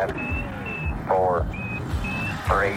[0.00, 0.16] Five,
[1.06, 1.46] four,
[2.46, 2.72] three,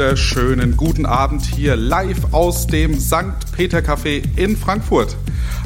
[0.00, 3.52] wunderschönen guten Abend hier live aus dem St.
[3.54, 5.14] Peter Café in Frankfurt.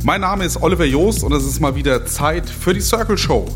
[0.02, 3.46] Mein Name ist Oliver Joost und es ist mal wieder Zeit für die Circle Show.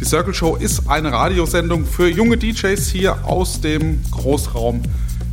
[0.00, 4.82] Die Circle Show ist eine Radiosendung für junge DJs hier aus dem Großraum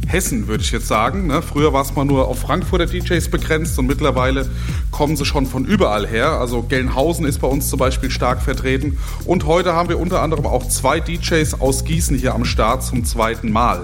[0.05, 1.25] Hessen, würde ich jetzt sagen.
[1.25, 1.41] Ne?
[1.41, 4.47] Früher war es mal nur auf Frankfurter DJs begrenzt und mittlerweile
[4.93, 6.39] kommen sie schon von überall her.
[6.39, 8.97] Also Gelnhausen ist bei uns zum Beispiel stark vertreten.
[9.25, 13.03] Und heute haben wir unter anderem auch zwei DJs aus Gießen hier am Start zum
[13.03, 13.81] zweiten Mal.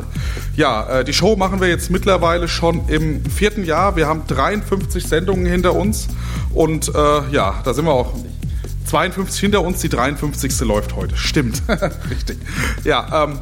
[0.56, 3.98] Ja, äh, die Show machen wir jetzt mittlerweile schon im vierten Jahr.
[3.98, 6.08] Wir haben 53 Sendungen hinter uns.
[6.54, 8.14] Und äh, ja, da sind wir auch
[8.86, 10.60] 52 hinter uns, die 53.
[10.62, 11.18] läuft heute.
[11.18, 11.62] Stimmt.
[12.10, 12.38] Richtig.
[12.84, 13.40] Ja, ähm,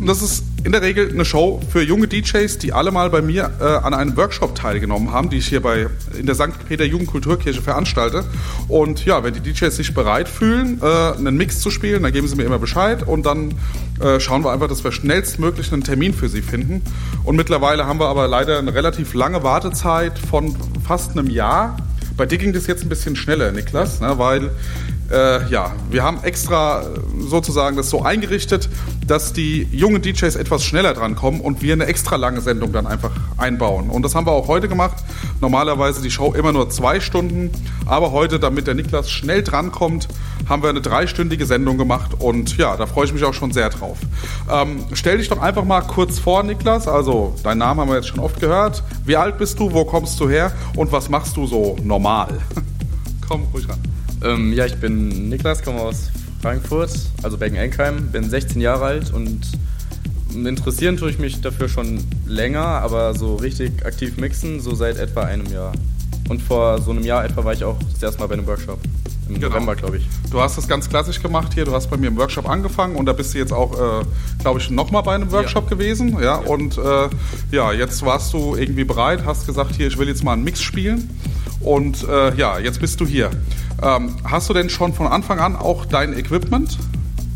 [0.00, 3.52] das ist in der Regel eine Show für junge DJs, die alle mal bei mir
[3.60, 6.52] äh, an einem Workshop teilgenommen haben, die ich hier bei in der St.
[6.66, 8.24] Peter Jugendkulturkirche veranstalte.
[8.66, 10.86] Und ja, wenn die DJs sich bereit fühlen, äh,
[11.18, 13.54] einen Mix zu spielen, dann geben sie mir immer Bescheid und dann
[14.00, 16.80] äh, schauen wir einfach, dass wir schnellstmöglich einen Termin für sie finden.
[17.24, 20.56] Und mittlerweile haben wir aber leider eine relativ lange Wartezeit von
[20.86, 21.76] fast einem Jahr.
[22.16, 24.50] Bei dir ging das jetzt ein bisschen schneller, Niklas, ne, weil
[25.10, 26.86] äh, ja, wir haben extra äh,
[27.18, 28.68] sozusagen das so eingerichtet,
[29.06, 33.10] dass die jungen DJs etwas schneller drankommen und wir eine extra lange Sendung dann einfach
[33.36, 33.90] einbauen.
[33.90, 35.04] Und das haben wir auch heute gemacht.
[35.40, 37.50] Normalerweise die Show immer nur zwei Stunden,
[37.86, 40.08] aber heute, damit der Niklas schnell drankommt,
[40.48, 43.70] haben wir eine dreistündige Sendung gemacht und ja, da freue ich mich auch schon sehr
[43.70, 43.98] drauf.
[44.50, 46.88] Ähm, stell dich doch einfach mal kurz vor, Niklas.
[46.88, 48.82] Also, deinen Namen haben wir jetzt schon oft gehört.
[49.04, 49.72] Wie alt bist du?
[49.72, 50.52] Wo kommst du her?
[50.76, 52.40] Und was machst du so normal?
[53.28, 53.93] Komm ruhig ran.
[54.24, 56.90] Ähm, ja, ich bin Niklas, komme aus Frankfurt,
[57.22, 59.40] also Bergen-Enkheim, bin 16 Jahre alt und
[60.34, 65.22] interessieren tue ich mich dafür schon länger, aber so richtig aktiv mixen, so seit etwa
[65.22, 65.72] einem Jahr.
[66.28, 68.78] Und vor so einem Jahr etwa war ich auch das erste Mal bei einem Workshop.
[69.28, 69.48] Im Genau.
[69.48, 70.06] November, glaube ich.
[70.30, 71.64] Du hast das ganz klassisch gemacht hier.
[71.64, 74.04] Du hast bei mir im Workshop angefangen und da bist du jetzt auch, äh,
[74.40, 76.18] glaube ich, nochmal bei einem Workshop gewesen.
[76.20, 77.08] Ja, und äh,
[77.50, 80.60] ja, jetzt warst du irgendwie bereit, hast gesagt, hier, ich will jetzt mal einen Mix
[80.62, 81.08] spielen.
[81.64, 83.30] Und äh, ja, jetzt bist du hier.
[83.82, 86.78] Ähm, hast du denn schon von Anfang an auch dein Equipment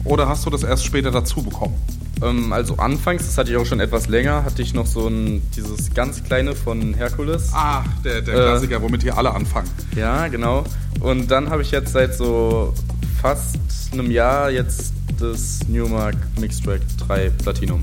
[0.05, 1.75] oder hast du das erst später dazu bekommen?
[2.23, 5.43] Ähm, also anfangs, das hatte ich auch schon etwas länger, hatte ich noch so ein,
[5.57, 7.51] dieses ganz kleine von Herkules.
[7.55, 8.37] Ah, der, der Äh.
[8.39, 9.69] Klassiker, womit hier alle anfangen.
[9.97, 10.65] Ja, genau.
[11.01, 12.75] Und dann habe ich jetzt seit so
[13.23, 13.57] fast
[13.93, 17.83] einem Jahr jetzt das Newmark Mixtrack 3 Platinum.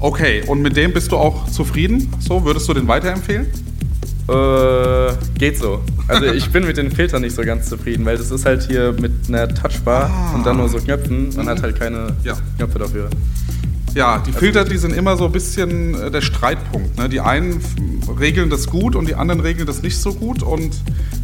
[0.00, 2.12] Okay, und mit dem bist du auch zufrieden?
[2.20, 3.46] So, würdest du den weiterempfehlen?
[4.28, 5.82] Äh, geht so.
[6.08, 8.92] Also ich bin mit den Filtern nicht so ganz zufrieden, weil das ist halt hier
[8.98, 10.34] mit einer Touchbar Ah.
[10.34, 11.34] und dann nur so Knöpfen.
[11.36, 12.36] Man hat halt keine Ja.
[12.56, 13.08] Knöpfe dafür.
[13.94, 16.98] Ja, die Filter, die sind immer so ein bisschen äh, der Streitpunkt.
[16.98, 17.08] Ne?
[17.08, 17.60] Die einen
[18.18, 20.42] regeln das gut und die anderen regeln das nicht so gut.
[20.42, 20.74] Und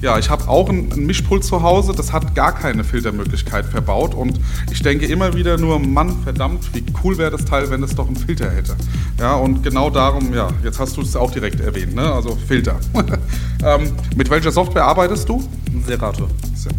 [0.02, 4.14] ja, ich habe auch ein, ein Mischpult zu Hause, das hat gar keine Filtermöglichkeit verbaut.
[4.14, 4.38] Und
[4.70, 8.06] ich denke immer wieder nur, Mann, verdammt, wie cool wäre das Teil, wenn es doch
[8.06, 8.76] einen Filter hätte.
[9.18, 12.12] Ja, und genau darum, ja, jetzt hast du es auch direkt erwähnt, ne?
[12.12, 12.78] also Filter.
[13.64, 15.42] ähm, mit welcher Software arbeitest du?
[15.86, 16.28] Serato.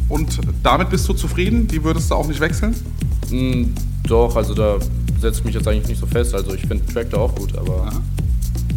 [0.07, 1.67] Und damit bist du zufrieden?
[1.67, 2.75] Die würdest du auch nicht wechseln?
[3.29, 3.73] Hm,
[4.07, 4.77] doch, also da
[5.21, 6.33] setze ich mich jetzt eigentlich nicht so fest.
[6.33, 7.91] Also ich finde Track da auch gut, aber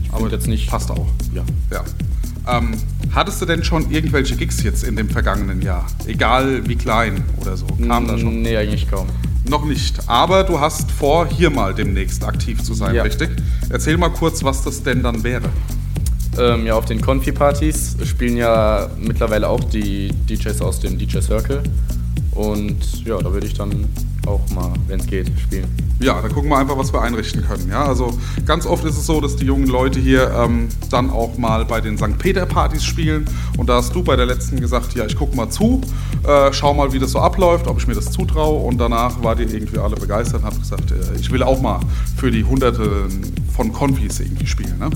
[0.04, 0.68] ich finde jetzt nicht.
[0.68, 1.06] Passt auch.
[1.34, 1.42] Ja.
[1.72, 1.84] Ja.
[2.46, 2.74] Ähm,
[3.14, 5.86] hattest du denn schon irgendwelche Gigs jetzt in dem vergangenen Jahr?
[6.06, 7.66] Egal wie klein oder so.
[7.86, 8.42] Kam da schon?
[8.42, 9.06] Nee, eigentlich kaum.
[9.48, 9.98] Noch nicht.
[10.08, 13.02] Aber du hast vor, hier mal demnächst aktiv zu sein, Ja.
[13.02, 13.30] richtig?
[13.70, 15.48] Erzähl mal kurz, was das denn dann wäre.
[16.38, 21.62] Ähm, ja, auf den Konfi-Partys spielen ja mittlerweile auch die DJs aus dem DJ Circle.
[22.32, 23.86] Und ja, da würde ich dann
[24.26, 25.68] auch mal, wenn es geht, spielen.
[26.04, 27.70] Ja, dann gucken wir einfach, was wir einrichten können.
[27.70, 28.12] Ja, also
[28.44, 31.80] ganz oft ist es so, dass die jungen Leute hier ähm, dann auch mal bei
[31.80, 32.18] den St.
[32.18, 33.24] Peter-Partys spielen.
[33.56, 35.80] Und da hast du bei der letzten gesagt, ja, ich gucke mal zu,
[36.26, 38.66] äh, schau mal, wie das so abläuft, ob ich mir das zutraue.
[38.66, 41.80] Und danach war die irgendwie alle begeistert und haben gesagt, äh, ich will auch mal
[42.18, 43.08] für die Hunderte
[43.56, 44.78] von Konfis irgendwie spielen.
[44.78, 44.90] Ne?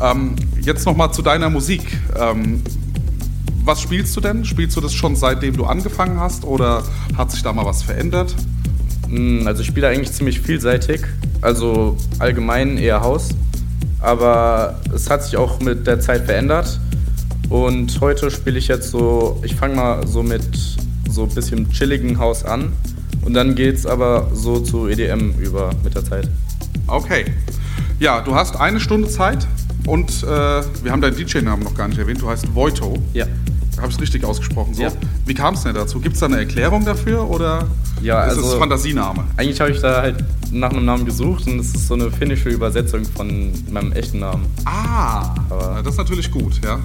[0.00, 1.98] Ähm, jetzt nochmal zu deiner Musik.
[2.16, 2.62] Ähm,
[3.64, 4.44] was spielst du denn?
[4.44, 6.84] Spielst du das schon seitdem du angefangen hast oder
[7.16, 8.32] hat sich da mal was verändert?
[9.08, 11.02] Mm, Also ich spiele eigentlich ziemlich vielseitig,
[11.42, 13.28] also allgemein eher Haus,
[14.00, 16.80] aber es hat sich auch mit der Zeit verändert
[17.48, 20.42] und heute spiele ich jetzt so, ich fange mal so mit
[21.08, 22.72] so ein bisschen chilligen Haus an
[23.24, 26.28] und dann geht's aber so zu EDM über mit der Zeit.
[26.88, 27.24] Okay.
[27.98, 29.46] Ja, du hast eine Stunde Zeit
[29.86, 32.20] und äh, wir haben deinen DJ-Namen noch gar nicht erwähnt.
[32.20, 32.94] Du heißt Voito.
[33.14, 33.26] Ja.
[33.76, 34.74] Habe ich es richtig ausgesprochen?
[34.74, 34.82] So.
[34.82, 34.90] Ja.
[35.26, 36.00] Wie kam es denn dazu?
[36.00, 37.66] Gibt es da eine Erklärung dafür oder
[38.02, 39.24] Ja, ist es also- Fantasiename?
[39.36, 42.48] Eigentlich habe ich da halt nach einem Namen gesucht und es ist so eine finnische
[42.48, 44.46] Übersetzung von meinem echten Namen.
[44.64, 46.78] Ah, Aber- das ist natürlich gut, ja.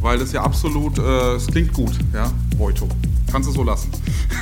[0.00, 2.30] Weil das ja absolut, äh, es klingt gut, ja.
[2.56, 2.88] Voito.
[3.32, 3.90] Kannst du so lassen.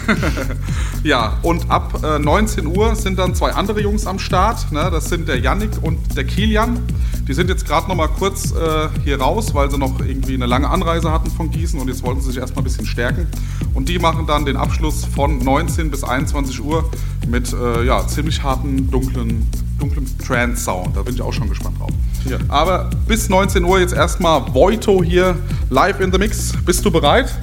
[1.02, 4.70] ja, und ab äh, 19 Uhr sind dann zwei andere Jungs am Start.
[4.72, 4.88] Ne?
[4.90, 6.78] Das sind der Yannick und der Kilian.
[7.26, 10.46] Die sind jetzt gerade noch mal kurz äh, hier raus, weil sie noch irgendwie eine
[10.46, 13.26] lange Anreise hatten von Gießen und jetzt wollten sie sich erstmal ein bisschen stärken.
[13.72, 16.88] Und die machen dann den Abschluss von 19 bis 21 Uhr
[17.26, 19.46] mit äh, ja, ziemlich harten, dunklen,
[19.78, 20.96] dunklen Trance-Sound.
[20.96, 21.90] Da bin ich auch schon gespannt drauf.
[22.28, 22.36] Ja.
[22.48, 25.38] Aber bis 19 Uhr jetzt erstmal Voito hier
[25.70, 26.52] live in the Mix.
[26.64, 27.34] Bist du bereit?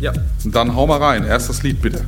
[0.00, 0.12] Ja.
[0.44, 1.24] Dann hau mal rein.
[1.24, 2.04] Erstes Lied bitte.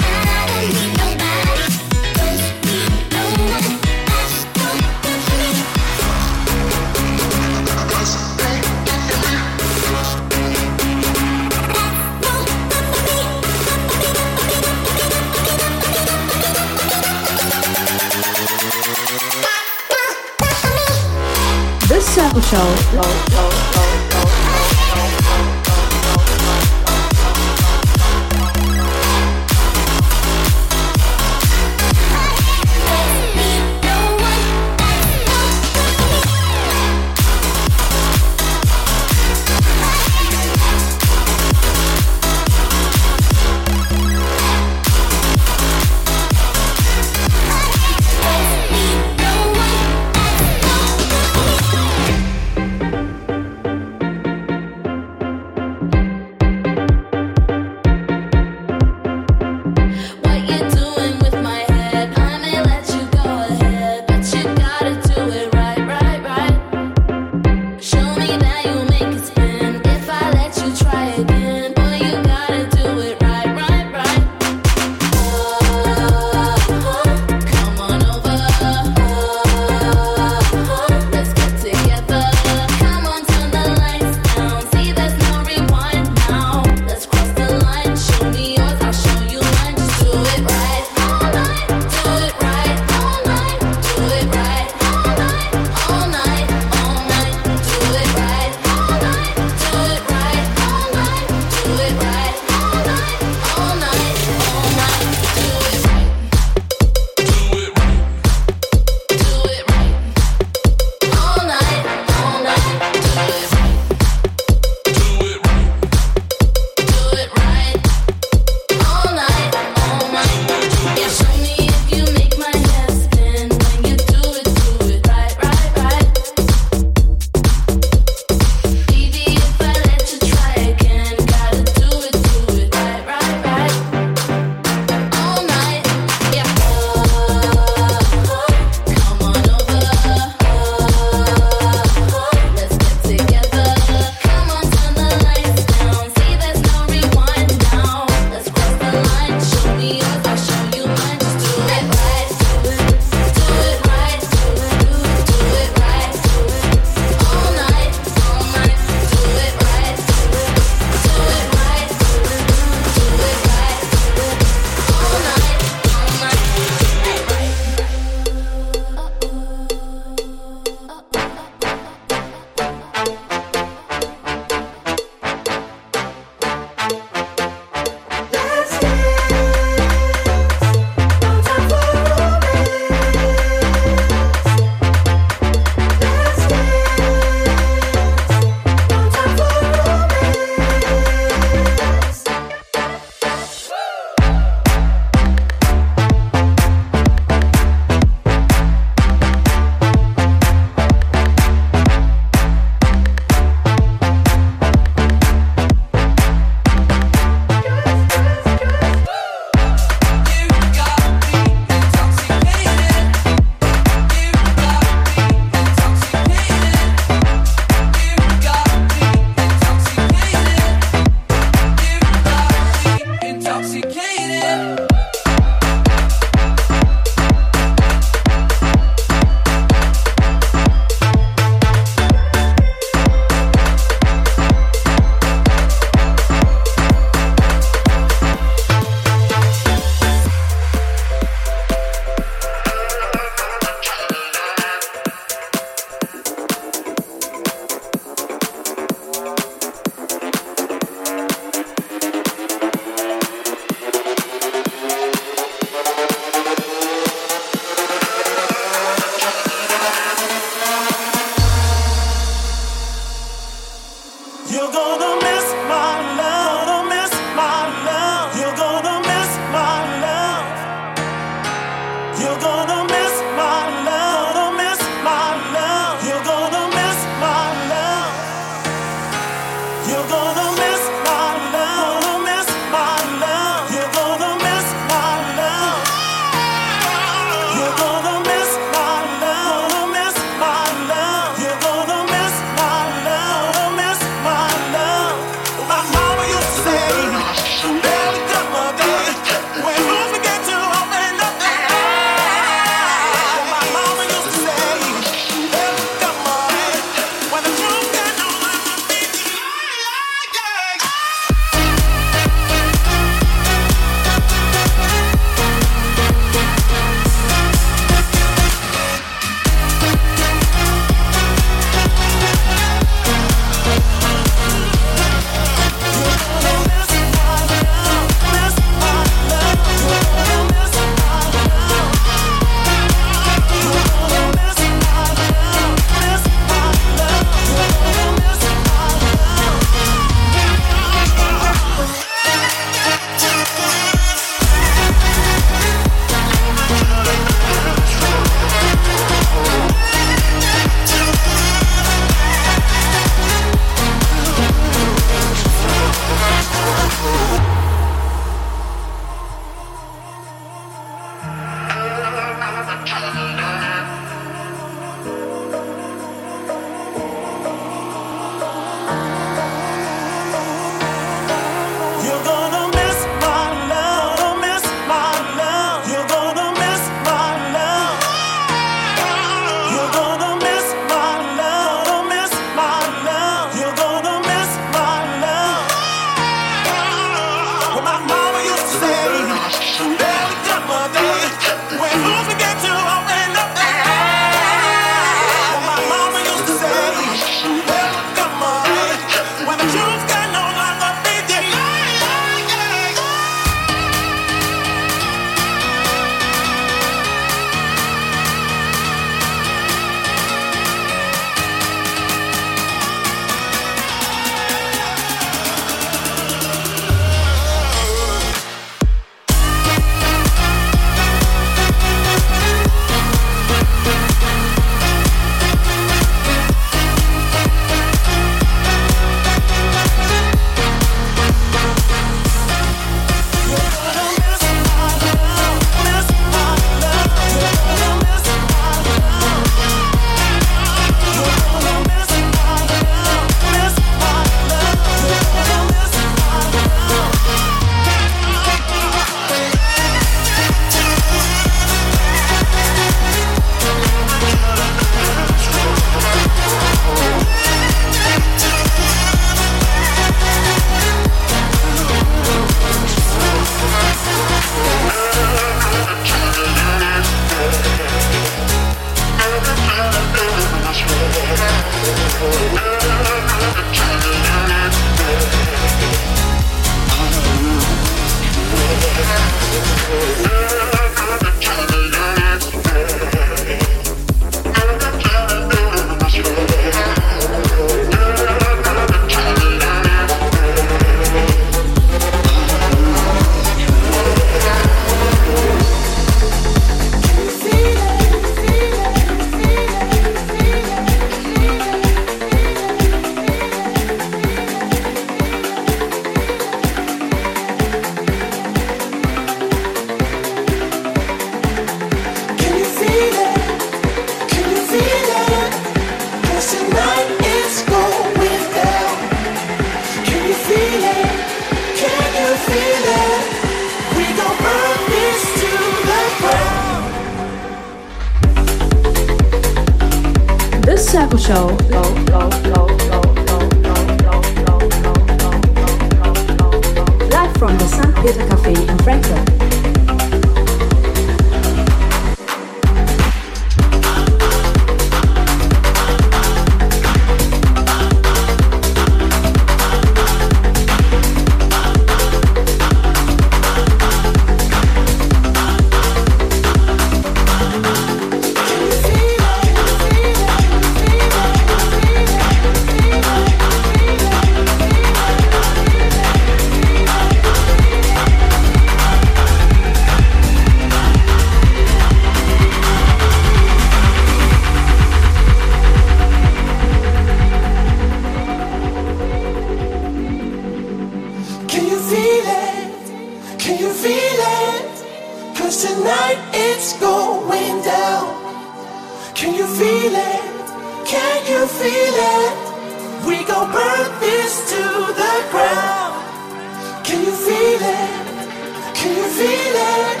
[599.30, 600.00] feel it?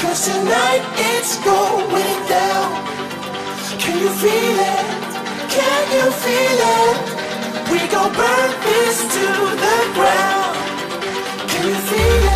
[0.00, 2.70] Cause tonight it's going down.
[3.82, 4.86] Can you feel it?
[5.56, 6.98] Can you feel it?
[7.72, 9.26] We gon' burn this to
[9.64, 10.56] the ground.
[11.50, 12.27] Can you feel it?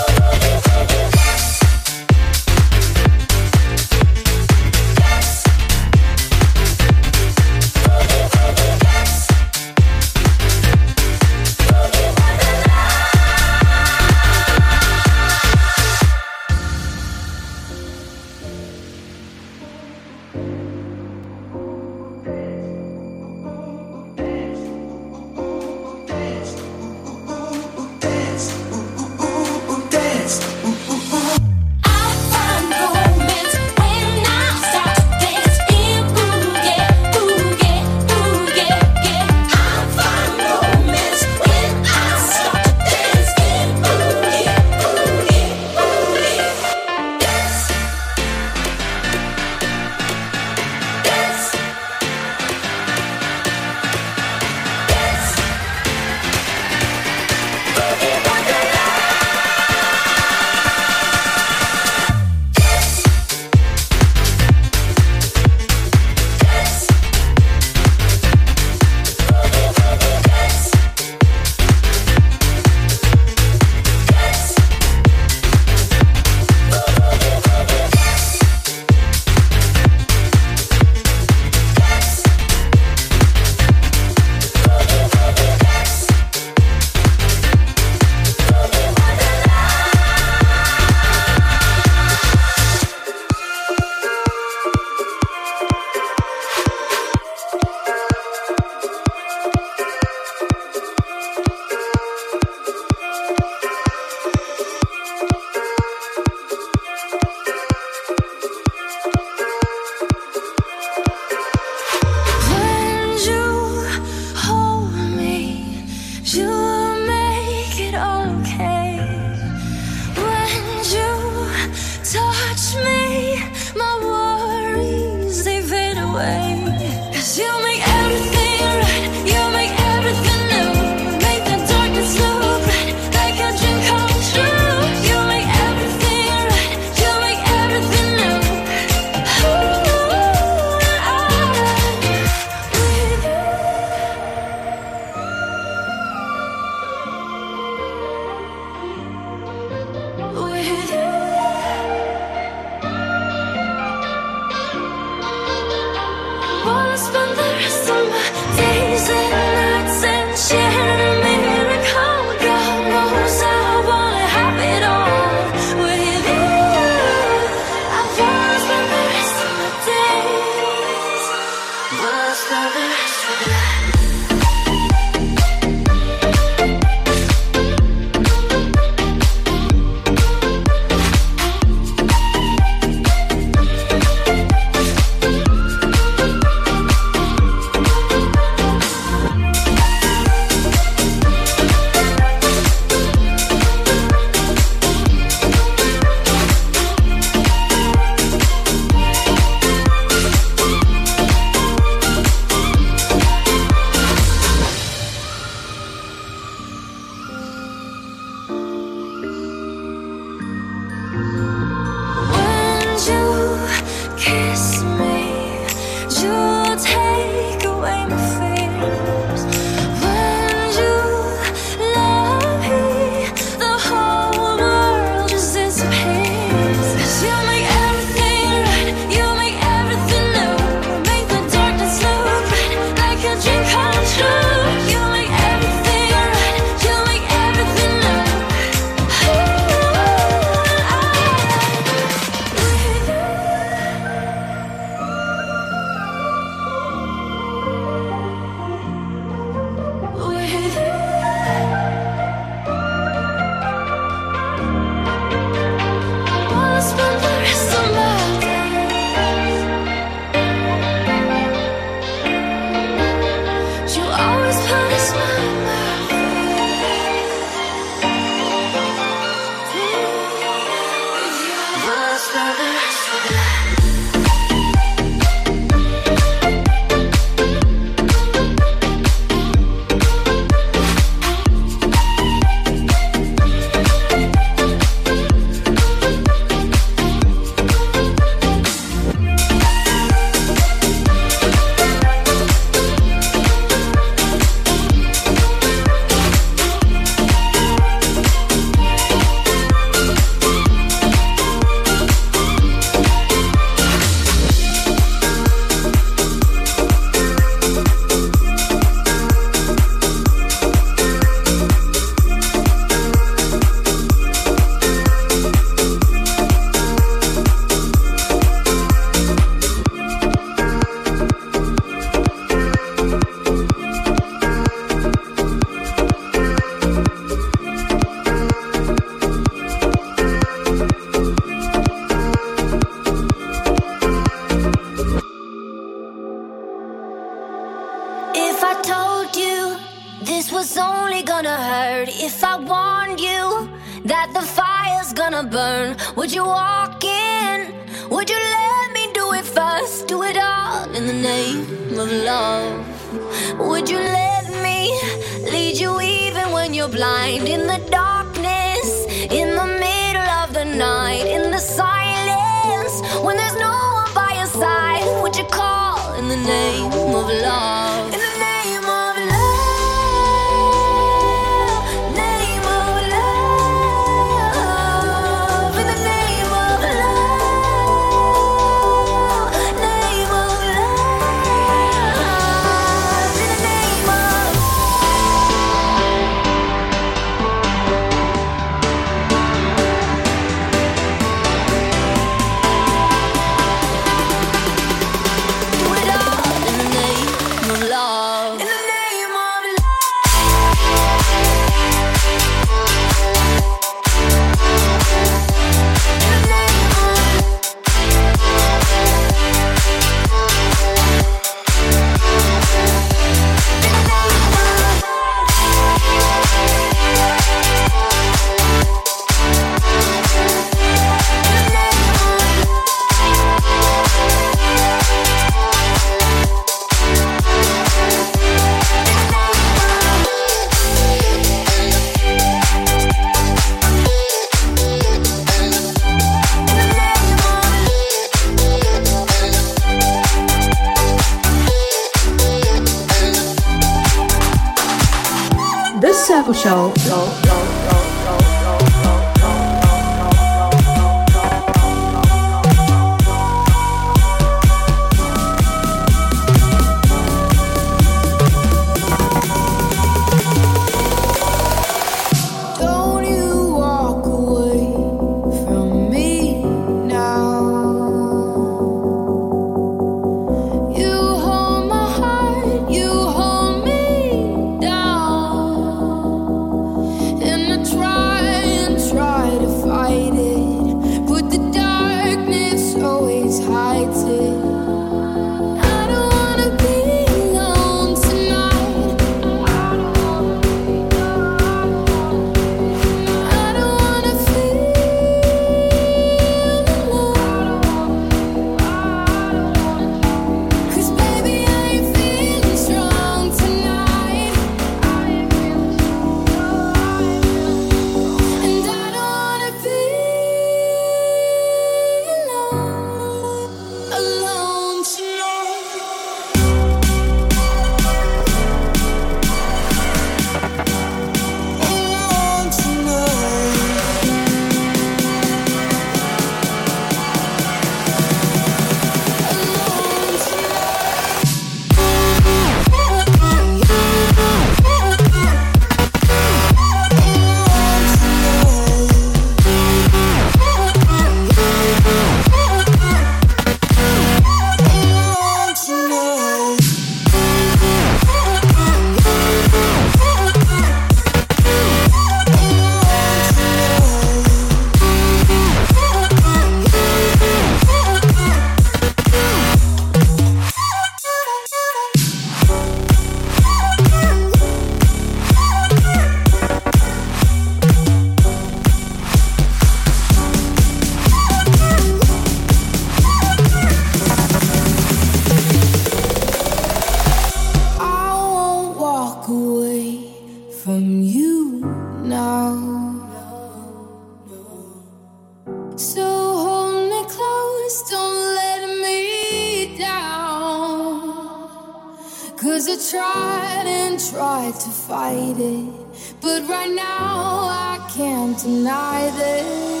[596.81, 600.00] Right now I can't deny this.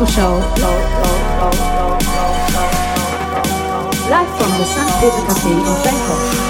[0.00, 0.06] Tonight.
[0.06, 0.32] The Circle Show.
[4.10, 4.90] Live from the St.
[5.00, 6.49] Peter Cafe in Frankfurt.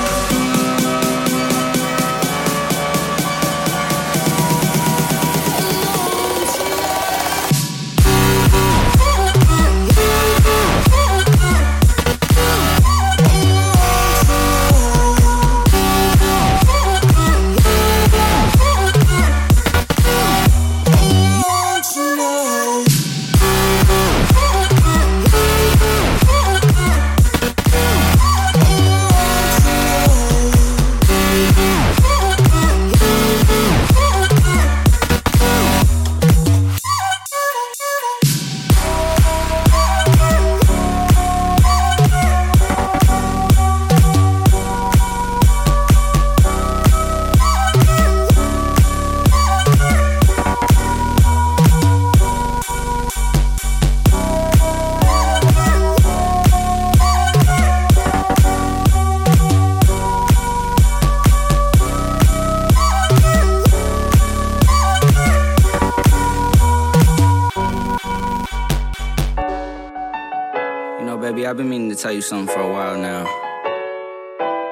[72.01, 73.27] Tell you something for a while now.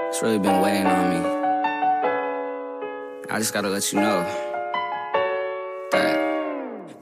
[0.09, 1.21] It's really been weighing on me.
[3.29, 4.49] I just gotta let you know that.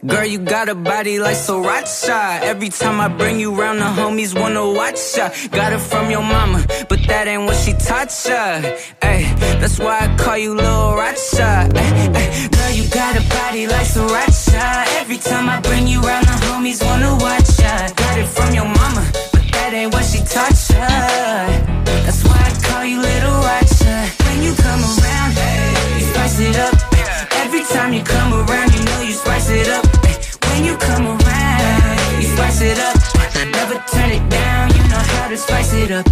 [0.04, 2.40] Girl, you got a body like Sriracha.
[2.40, 5.30] Every time I bring you round, the homies wanna watch ya.
[5.52, 8.62] Got it from your mama, but that ain't what she taught ya.
[9.02, 11.70] Ay, that's why I call you Lil Racha.
[12.56, 14.86] Girl, you got a body like Sriracha.
[15.00, 17.88] Every time I bring you round, the homies wanna watch ya.
[17.94, 19.02] Got it from your mama,
[19.66, 20.86] that ain't what she taught ya.
[22.06, 23.96] That's why I call you Little Racha.
[24.26, 25.32] When you come around,
[25.98, 26.74] you spice it up.
[27.42, 29.84] Every time you come around, you know you spice it up.
[30.50, 32.96] When you come around, you spice it up.
[33.58, 36.06] Never turn it down, you know how to spice it up.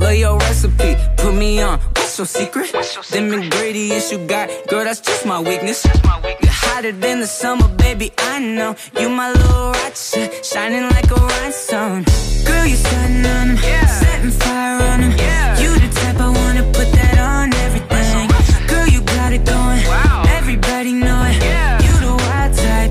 [0.00, 1.78] Love your recipe, put me on.
[2.18, 2.72] What's your secret?
[3.10, 5.84] Them ingredients you got, girl, that's just my weakness.
[5.84, 8.74] You're hotter than the summer, baby, I know.
[8.98, 12.04] You my little ratchet, shining like a rhinestone.
[12.46, 15.10] Girl, you stunning on 'em, setting fire on 'em.
[15.10, 15.35] You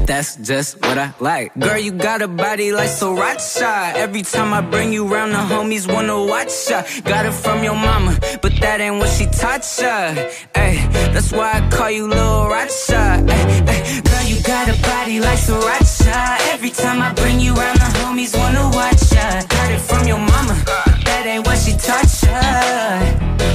[0.05, 1.51] That's just what I like.
[1.57, 3.95] Girl, you got a body like Sriracha.
[3.95, 6.83] Every time I bring you round, the homies wanna watch ya.
[7.03, 10.13] Got it from your mama, but that ain't what she taught ya.
[10.53, 10.75] Ay,
[11.11, 13.25] that's why I call you Lil Racha.
[13.25, 16.37] Girl, you got a body like Sriracha.
[16.53, 19.41] Every time I bring you round, the homies wanna watch ya.
[19.47, 22.39] Got it from your mama, but that ain't what she taught ya.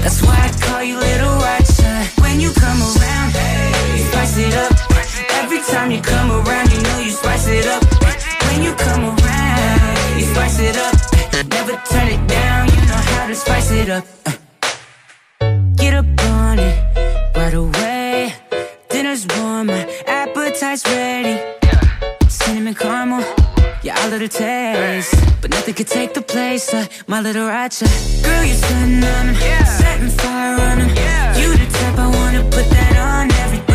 [0.03, 2.20] That's why I call you Little Racha.
[2.20, 3.30] When you come around,
[4.11, 4.89] spice it up.
[5.80, 7.82] Time you come around, you know you spice it up.
[8.48, 10.94] When you come around, you spice it up.
[11.48, 14.04] Never turn it down, you know how to spice it up.
[14.26, 14.32] Uh.
[15.76, 16.76] Get up on it
[17.34, 18.34] right away.
[18.90, 21.40] Dinner's warm, my appetite's ready.
[22.28, 23.24] Cinnamon caramel,
[23.82, 25.14] yeah, I love the taste.
[25.40, 27.88] But nothing could take the place of my little Racha.
[28.22, 30.90] Girl, you're stunning on 'em, setting fire on 'em.
[31.40, 33.69] You the type I wanna put that on everything.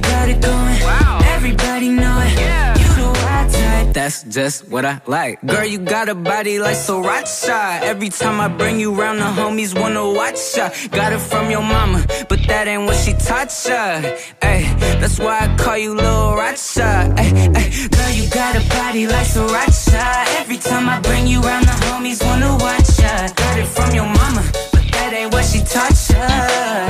[0.00, 1.28] Girl, you got it going.
[1.34, 2.80] Everybody know it.
[2.80, 3.94] You the wild type.
[3.94, 5.40] That's just what I like.
[5.44, 7.80] Girl, you got a body like Sriracha.
[7.82, 10.70] Every time I bring you round, the homies wanna watch ya.
[10.90, 14.02] Got it from your mama, but that ain't what she taught ya.
[14.42, 14.62] Ay,
[15.00, 17.14] that's why I call you Lil Racha.
[17.18, 20.04] Ay, ay, girl, you got a body like Sriracha.
[20.40, 23.28] Every time I bring you round, the homies wanna watch ya.
[23.34, 24.42] Got it from your mama,
[24.72, 26.26] but that ain't what she taught ya.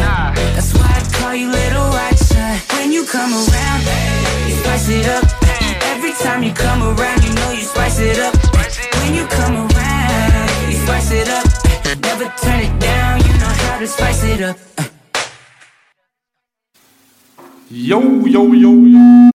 [0.04, 0.34] Nah.
[0.54, 1.88] That's why I call you Little
[2.29, 2.79] Racha.
[2.79, 3.83] When you come around,
[4.49, 5.24] you spice it up.
[5.83, 8.35] Every time you come around, you know you spice it up.
[9.03, 11.45] When you come around, you spice it up.
[12.03, 14.57] Never turn it down, you know how to spice it up.
[17.70, 19.31] Yo, yo, yo, yo.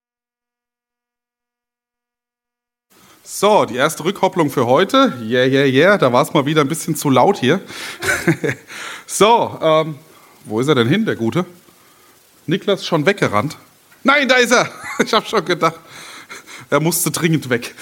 [3.24, 5.14] So, die erste Rückkopplung für heute.
[5.22, 5.98] Yeah, yeah, yeah.
[5.98, 7.62] Da war es mal wieder ein bisschen zu laut hier.
[9.08, 9.96] so, ähm,
[10.46, 11.46] wo ist er denn hin, der Gute?
[12.46, 13.58] Niklas schon weggerannt.
[14.04, 14.70] Nein, da ist er.
[15.04, 15.80] Ich habe schon gedacht,
[16.70, 17.74] er musste dringend weg.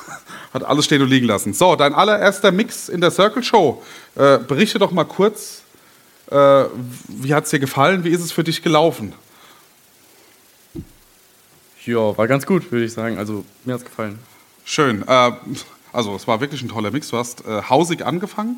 [0.52, 1.54] Hat alles stehen und liegen lassen.
[1.54, 3.82] So, dein allererster Mix in der Circle Show.
[4.16, 5.62] Äh, berichte doch mal kurz,
[6.30, 6.64] äh,
[7.08, 8.04] wie hat es dir gefallen?
[8.04, 9.14] Wie ist es für dich gelaufen?
[11.84, 13.18] Ja, war ganz gut, würde ich sagen.
[13.18, 14.18] Also mir hat's gefallen.
[14.64, 15.06] Schön.
[15.08, 15.32] Äh,
[15.92, 17.08] also es war wirklich ein toller Mix.
[17.08, 18.56] Du hast äh, hausig angefangen.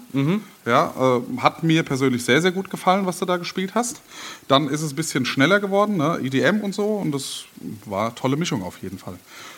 [0.67, 4.01] Ja, äh, hat mir persönlich sehr, sehr gut gefallen, was du da gespielt hast.
[4.49, 6.19] Dann ist es ein bisschen schneller geworden, ne?
[6.23, 6.85] EDM und so.
[6.87, 7.45] Und das
[7.87, 9.15] war eine tolle Mischung auf jeden Fall.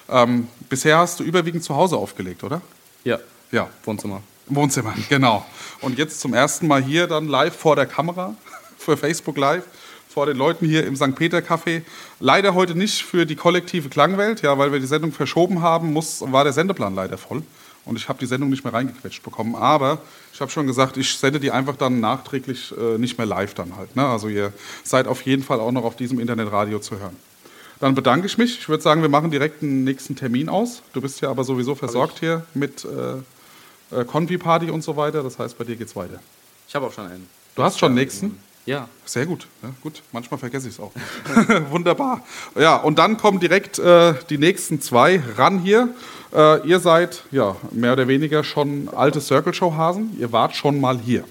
[0.08, 2.60] Ähm, bisher hast du überwiegend zu Hause aufgelegt, oder?
[3.04, 3.18] Ja,
[3.50, 4.22] Ja, Wohnzimmer.
[4.48, 5.44] im Wohnzimmer, genau.
[5.80, 8.34] Und jetzt zum ersten Mal hier dann live vor der Kamera,
[8.78, 9.64] für Facebook Live,
[10.08, 11.14] vor den Leuten hier im St.
[11.14, 11.82] Peter Café.
[12.20, 16.20] Leider heute nicht für die kollektive Klangwelt, ja, weil wir die Sendung verschoben haben, muss,
[16.30, 17.42] war der Sendeplan leider voll.
[17.84, 19.54] Und ich habe die Sendung nicht mehr reingequetscht bekommen.
[19.54, 20.00] Aber
[20.32, 23.76] ich habe schon gesagt, ich sende die einfach dann nachträglich äh, nicht mehr live dann
[23.76, 23.96] halt.
[23.96, 24.06] Ne?
[24.06, 24.52] Also ihr
[24.84, 27.16] seid auf jeden Fall auch noch auf diesem Internetradio zu hören.
[27.80, 28.60] Dann bedanke ich mich.
[28.60, 30.82] Ich würde sagen, wir machen direkt einen nächsten Termin aus.
[30.92, 35.24] Du bist ja aber sowieso versorgt hier mit äh, äh, Convi-Party und so weiter.
[35.24, 36.20] Das heißt, bei dir geht's weiter.
[36.68, 37.28] Ich habe auch schon einen.
[37.56, 38.38] Du hast schon einen nächsten?
[38.64, 38.88] Ja.
[39.04, 39.48] Sehr gut.
[39.62, 40.92] Ja, gut, manchmal vergesse ich es auch.
[41.70, 42.24] Wunderbar.
[42.54, 45.88] Ja, und dann kommen direkt äh, die nächsten zwei ran hier.
[46.34, 50.16] Äh, ihr seid ja mehr oder weniger schon alte Circle Show Hasen.
[50.18, 51.24] Ihr wart schon mal hier.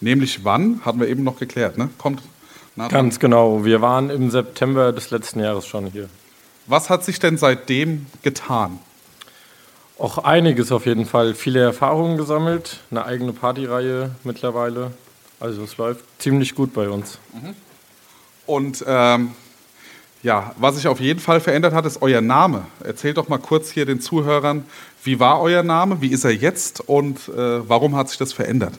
[0.00, 0.80] Nämlich wann?
[0.84, 1.78] Hatten wir eben noch geklärt.
[1.78, 1.90] Ne?
[1.98, 2.22] Kommt.
[2.74, 2.88] nah.
[2.88, 3.64] Ganz genau.
[3.64, 6.08] Wir waren im September des letzten Jahres schon hier.
[6.66, 8.78] Was hat sich denn seitdem getan?
[9.98, 11.34] Auch einiges auf jeden Fall.
[11.34, 14.90] Viele Erfahrungen gesammelt, eine eigene Partyreihe mittlerweile.
[15.40, 17.18] Also es läuft ziemlich gut bei uns.
[18.46, 19.32] Und ähm,
[20.26, 22.66] ja, was sich auf jeden Fall verändert hat, ist euer Name.
[22.82, 24.64] Erzählt doch mal kurz hier den Zuhörern,
[25.04, 28.74] wie war euer Name, wie ist er jetzt und äh, warum hat sich das verändert?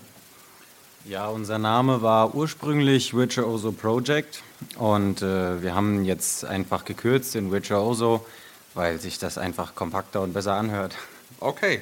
[1.06, 4.44] Ja, unser Name war ursprünglich Virtuoso Project
[4.78, 8.26] und äh, wir haben jetzt einfach gekürzt in Virtuoso,
[8.74, 10.96] weil sich das einfach kompakter und besser anhört.
[11.40, 11.80] Okay.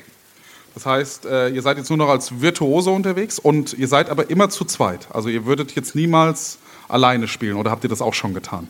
[0.76, 4.30] Das heißt, äh, ihr seid jetzt nur noch als Virtuose unterwegs und ihr seid aber
[4.30, 5.07] immer zu zweit.
[5.11, 8.68] Also ihr würdet jetzt niemals alleine spielen oder habt ihr das auch schon getan?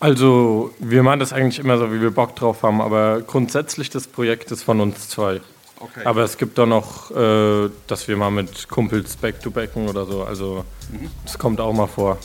[0.00, 4.06] Also wir machen das eigentlich immer so, wie wir Bock drauf haben, aber grundsätzlich das
[4.06, 5.40] Projekt ist von uns zwei.
[5.80, 6.02] Okay.
[6.04, 10.24] Aber es gibt auch noch, äh, dass wir mal mit Kumpels back-to-backen oder so.
[10.24, 10.64] Also
[11.24, 12.18] das kommt auch mal vor.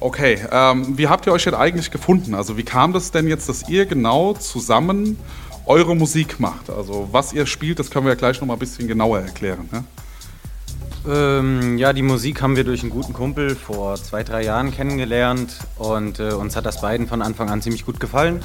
[0.00, 2.34] Okay, ähm, wie habt ihr euch denn eigentlich gefunden?
[2.34, 5.16] Also wie kam das denn jetzt, dass ihr genau zusammen
[5.64, 6.70] eure Musik macht?
[6.70, 9.68] Also was ihr spielt, das können wir ja gleich noch mal ein bisschen genauer erklären.
[9.70, 9.84] Ne?
[11.08, 15.56] Ähm, ja, die Musik haben wir durch einen guten Kumpel vor zwei, drei Jahren kennengelernt
[15.76, 18.40] und äh, uns hat das beiden von Anfang an ziemlich gut gefallen.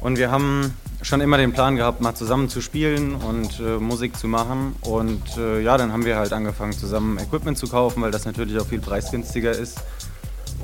[0.00, 4.16] Und wir haben schon immer den Plan gehabt, mal zusammen zu spielen und äh, Musik
[4.16, 4.76] zu machen.
[4.82, 8.56] Und äh, ja, dann haben wir halt angefangen, zusammen Equipment zu kaufen, weil das natürlich
[8.60, 9.80] auch viel preisgünstiger ist.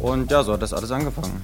[0.00, 1.42] Und ja, so hat das alles angefangen.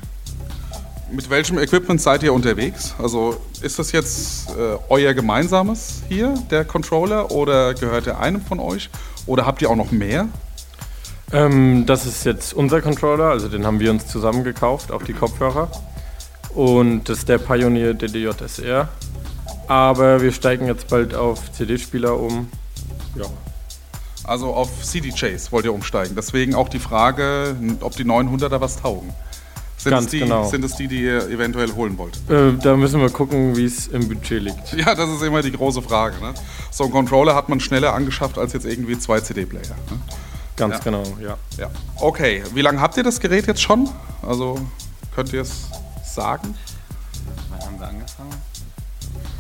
[1.10, 2.94] Mit welchem Equipment seid ihr unterwegs?
[2.98, 8.60] Also ist das jetzt äh, euer gemeinsames hier, der Controller, oder gehört der einem von
[8.60, 8.90] euch?
[9.24, 10.28] Oder habt ihr auch noch mehr?
[11.32, 15.14] Ähm, das ist jetzt unser Controller, also den haben wir uns zusammen gekauft, auch die
[15.14, 15.70] Kopfhörer.
[16.54, 18.88] Und das ist der Pioneer DDJSR.
[19.66, 22.50] Aber wir steigen jetzt bald auf CD-Spieler um.
[23.14, 23.24] Ja.
[24.24, 26.14] Also auf CDJs wollt ihr umsteigen.
[26.14, 29.14] Deswegen auch die Frage, ob die 900er was taugen.
[29.88, 30.48] Sind, Ganz es die, genau.
[30.48, 32.16] sind es die, die ihr eventuell holen wollt?
[32.30, 34.72] Äh, da müssen wir gucken, wie es im Budget liegt.
[34.76, 36.16] Ja, das ist immer die große Frage.
[36.20, 36.34] Ne?
[36.70, 39.62] So einen Controller hat man schneller angeschafft als jetzt irgendwie zwei CD-Player.
[39.90, 39.98] Ne?
[40.56, 40.80] Ganz Ja.
[40.80, 41.36] genau, ja.
[41.56, 41.70] Ja.
[41.96, 43.88] Okay, wie lange habt ihr das Gerät jetzt schon?
[44.22, 44.58] Also
[45.14, 45.66] könnt ihr es
[46.04, 46.54] sagen?
[47.50, 48.30] Wann haben wir angefangen?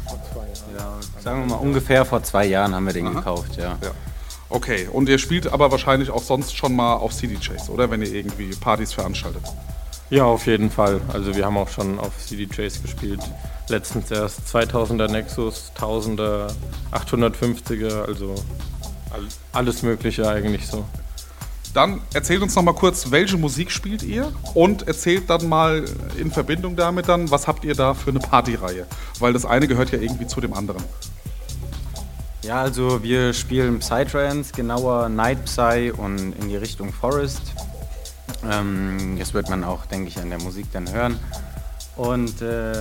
[0.06, 0.46] Vor zwei
[0.78, 1.00] Jahren.
[1.16, 3.76] Ja, sagen wir mal ungefähr vor zwei Jahren haben wir den gekauft, ja.
[3.82, 3.90] Ja.
[4.50, 7.90] Okay, und ihr spielt aber wahrscheinlich auch sonst schon mal auf CDJs, oder?
[7.90, 9.42] Wenn ihr irgendwie Partys veranstaltet.
[10.10, 11.00] Ja, auf jeden Fall.
[11.12, 13.20] Also wir haben auch schon auf CDJs gespielt.
[13.68, 16.48] Letztens erst 2000er Nexus, 1000er,
[16.92, 18.34] 850er, also
[19.10, 20.84] all- alles Mögliche eigentlich so.
[21.74, 24.32] Dann erzählt uns noch mal kurz, welche Musik spielt ihr?
[24.54, 25.84] Und erzählt dann mal
[26.18, 28.86] in Verbindung damit dann, was habt ihr da für eine Partyreihe?
[29.18, 30.82] Weil das eine gehört ja irgendwie zu dem anderen.
[32.42, 37.42] Ja, also wir spielen Psytrance, genauer Night Psy und in die Richtung Forest.
[38.50, 41.18] Ähm, das wird man auch, denke ich, an der Musik dann hören.
[41.96, 42.72] Und äh,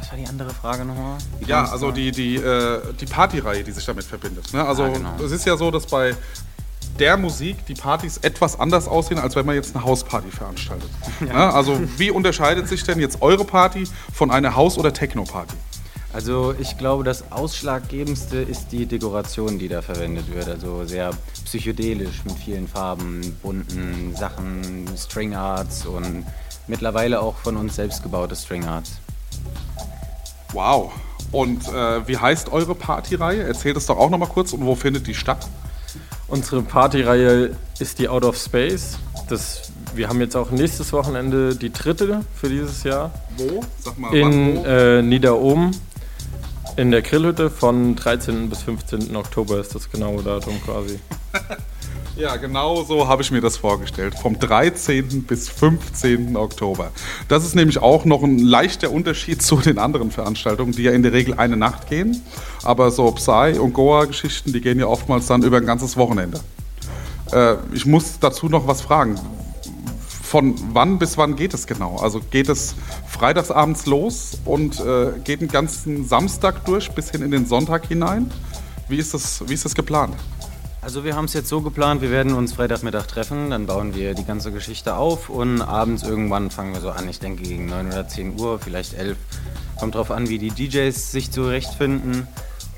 [0.00, 1.18] was war die andere Frage nochmal?
[1.46, 4.52] Ja, also die, die, äh, die Partyreihe, die sich damit verbindet.
[4.54, 4.64] Ne?
[4.64, 5.10] Also Ah, genau.
[5.22, 6.14] es ist ja so, dass bei
[6.98, 10.88] der Musik die Partys etwas anders aussehen, als wenn man jetzt eine Hausparty veranstaltet.
[11.28, 11.50] Ja.
[11.50, 13.84] Also wie unterscheidet sich denn jetzt eure Party
[14.14, 15.54] von einer Haus- oder Techno-Party?
[16.16, 20.48] Also ich glaube, das Ausschlaggebendste ist die Dekoration, die da verwendet wird.
[20.48, 21.10] Also sehr
[21.44, 26.24] psychedelisch mit vielen Farben, bunten Sachen, String Arts und
[26.68, 28.92] mittlerweile auch von uns selbst gebaute String Arts.
[30.54, 30.90] Wow.
[31.32, 33.42] Und äh, wie heißt eure Partyreihe?
[33.42, 35.46] Erzählt es doch auch noch mal kurz und wo findet die statt?
[36.28, 38.96] Unsere Partyreihe ist die Out of Space.
[39.28, 43.12] Das, wir haben jetzt auch nächstes Wochenende die dritte für dieses Jahr.
[43.36, 43.62] Wo?
[43.80, 44.66] Sag mal, In wann, wo?
[44.66, 45.72] äh, Niederohm
[46.76, 48.48] in der Grillhütte von 13.
[48.48, 49.16] bis 15.
[49.16, 50.98] Oktober ist das genaue Datum quasi.
[52.18, 54.14] Ja, genau so habe ich mir das vorgestellt.
[54.14, 55.24] Vom 13.
[55.24, 56.34] bis 15.
[56.34, 56.90] Oktober.
[57.28, 61.02] Das ist nämlich auch noch ein leichter Unterschied zu den anderen Veranstaltungen, die ja in
[61.02, 62.22] der Regel eine Nacht gehen.
[62.64, 66.40] Aber so Psy- und Goa-Geschichten, die gehen ja oftmals dann über ein ganzes Wochenende.
[67.32, 69.20] Äh, ich muss dazu noch was fragen.
[70.26, 71.98] Von wann bis wann geht es genau?
[71.98, 72.74] Also geht es
[73.06, 78.32] freitagsabends los und äh, geht den ganzen Samstag durch bis hin in den Sonntag hinein?
[78.88, 80.16] Wie ist das, wie ist das geplant?
[80.82, 84.14] Also wir haben es jetzt so geplant, wir werden uns Freitagmittag treffen, dann bauen wir
[84.14, 87.86] die ganze Geschichte auf und abends irgendwann fangen wir so an, ich denke gegen 9
[87.86, 89.16] oder 10 Uhr, vielleicht 11.
[89.78, 92.26] Kommt drauf an, wie die DJs sich zurechtfinden.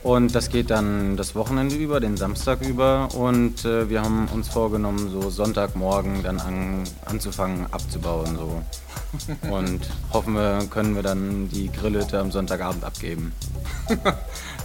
[0.03, 3.09] Und das geht dann das Wochenende über, den Samstag über.
[3.15, 8.37] Und äh, wir haben uns vorgenommen, so Sonntagmorgen dann an, anzufangen abzubauen.
[8.37, 8.63] So.
[9.51, 9.81] Und
[10.13, 13.33] hoffen wir, können wir dann die Grillhütte am Sonntagabend abgeben.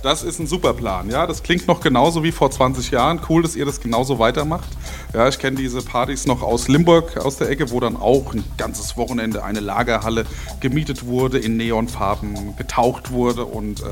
[0.03, 1.25] Das ist ein super Plan, ja.
[1.25, 3.21] Das klingt noch genauso wie vor 20 Jahren.
[3.29, 4.67] Cool, dass ihr das genauso weitermacht.
[5.13, 8.43] Ja, ich kenne diese Partys noch aus Limburg, aus der Ecke, wo dann auch ein
[8.57, 10.25] ganzes Wochenende eine Lagerhalle
[10.59, 13.83] gemietet wurde, in Neonfarben getaucht wurde und äh,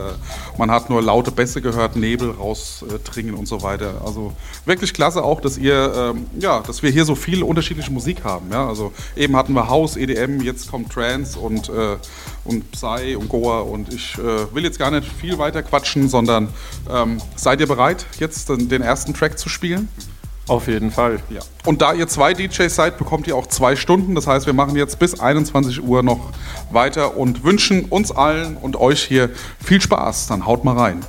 [0.57, 4.01] man hat nur laute Bässe gehört, Nebel rausdringen und so weiter.
[4.03, 4.33] Also
[4.65, 8.47] wirklich klasse auch, dass ihr, ähm, ja, dass wir hier so viel unterschiedliche Musik haben.
[8.51, 11.97] Ja, also eben hatten wir House, EDM, jetzt kommt Trance und, äh,
[12.45, 16.49] und Psy und Goa und ich äh, will jetzt gar nicht viel weiter quatschen, sondern
[16.91, 19.87] ähm, seid ihr bereit, jetzt den, den ersten Track zu spielen?
[20.51, 21.19] Auf jeden Fall.
[21.29, 21.39] Ja.
[21.65, 24.15] Und da ihr zwei DJs seid, bekommt ihr auch zwei Stunden.
[24.15, 26.31] Das heißt, wir machen jetzt bis 21 Uhr noch
[26.71, 29.29] weiter und wünschen uns allen und euch hier
[29.63, 30.27] viel Spaß.
[30.27, 31.05] Dann haut mal rein.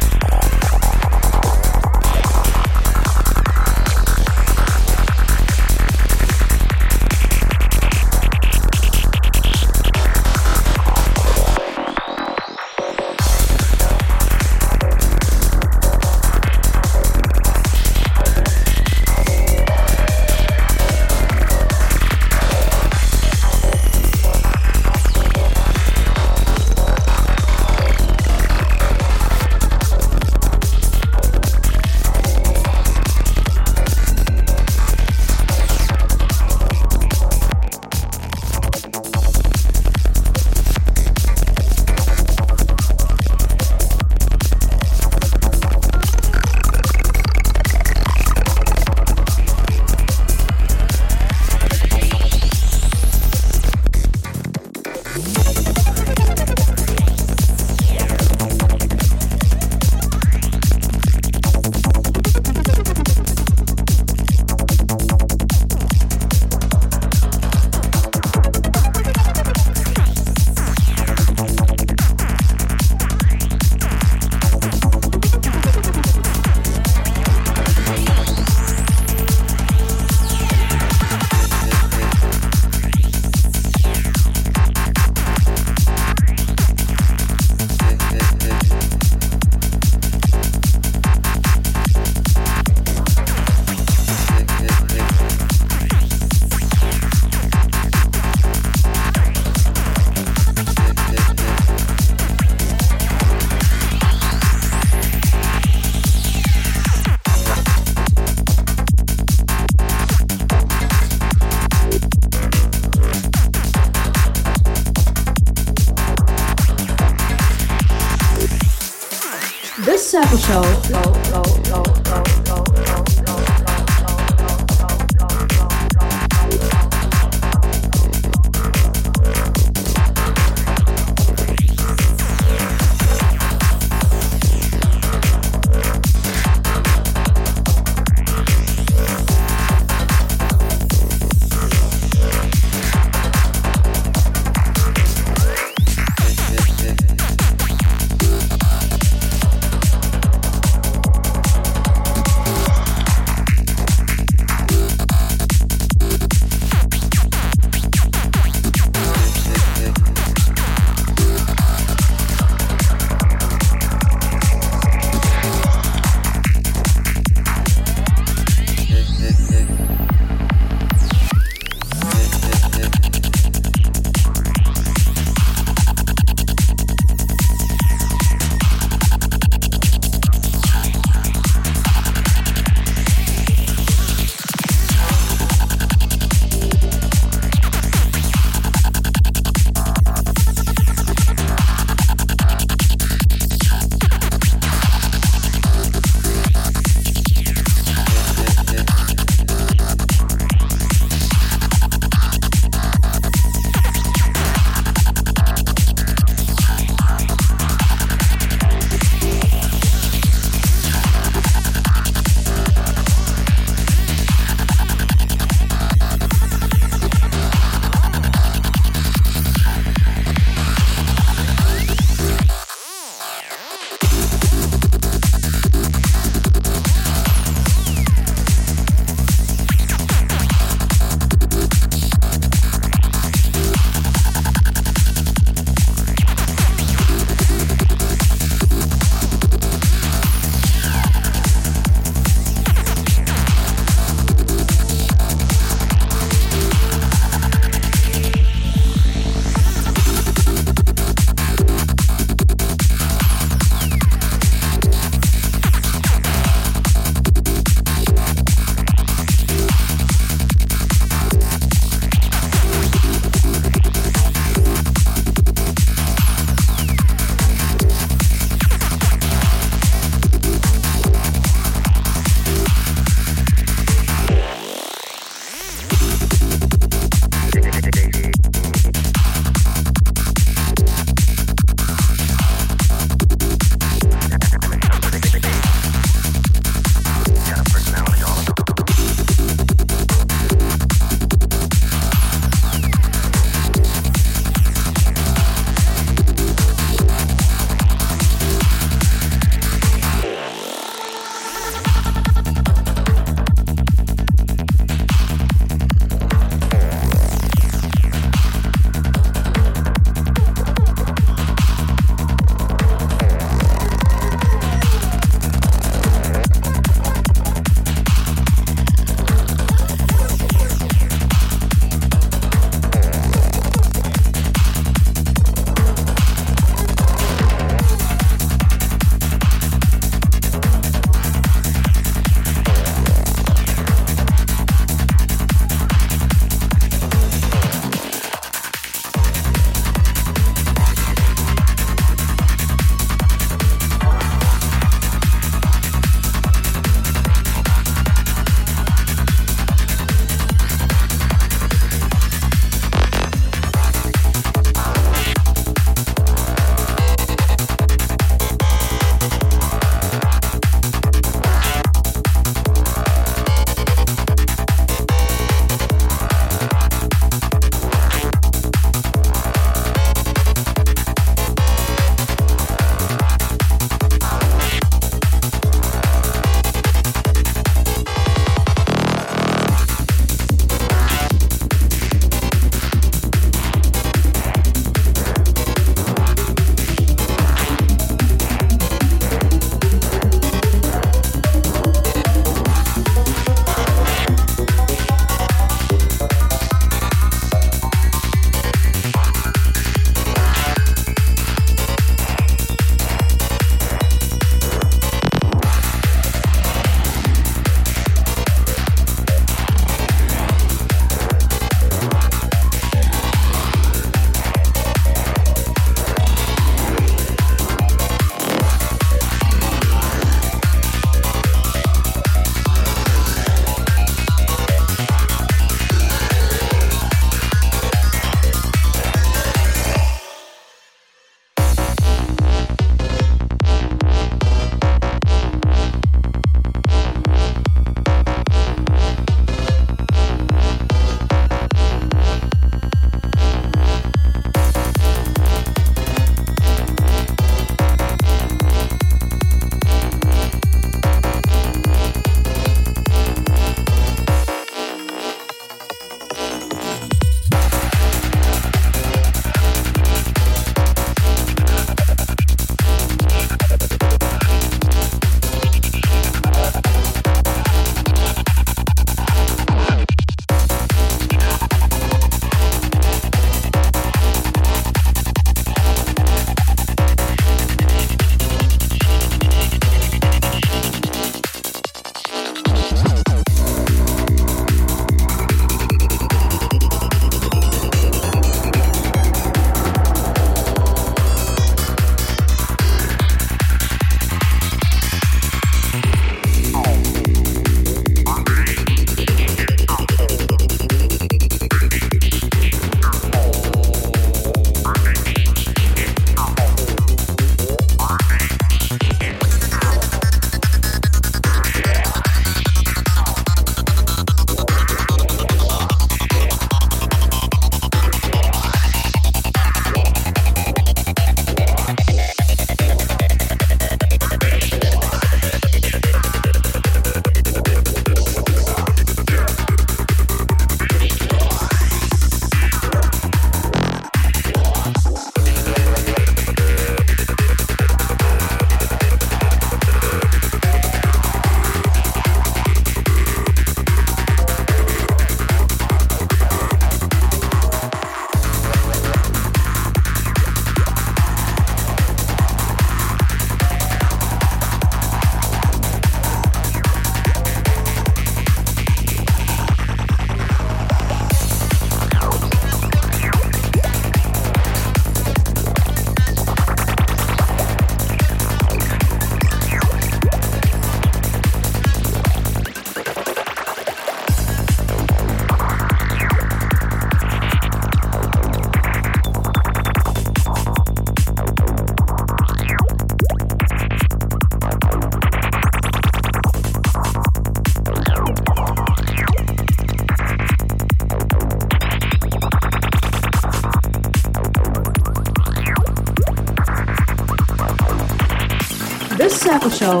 [599.38, 600.00] Circle Show.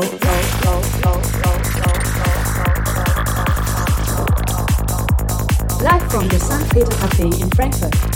[5.80, 6.72] Live from the St.
[6.72, 8.07] Peter Cafe in Frankfurt.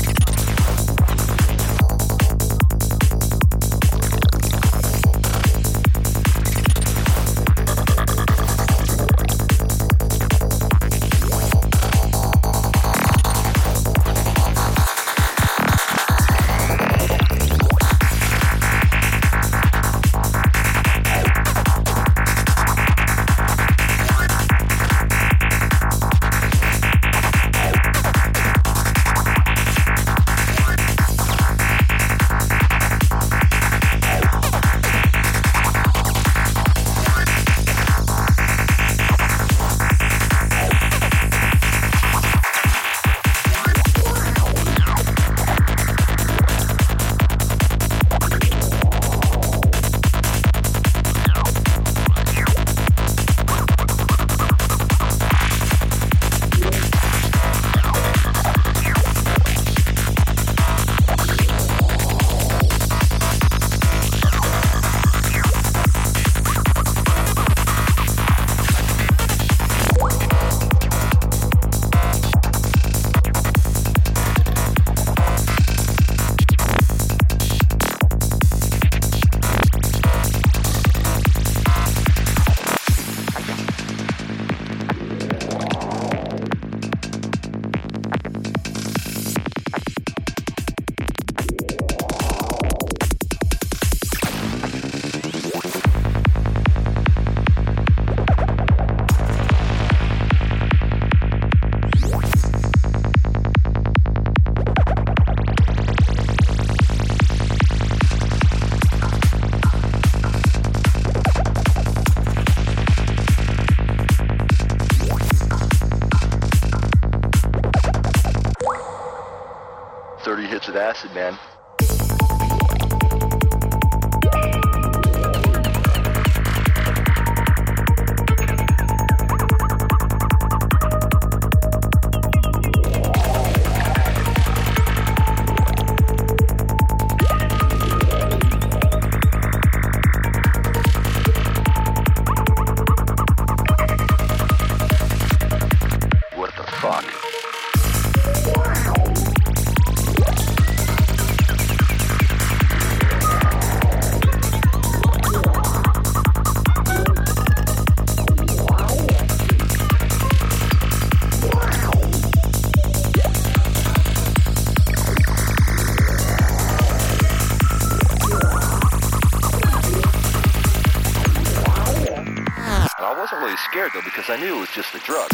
[174.43, 175.32] Knew it was just a drug.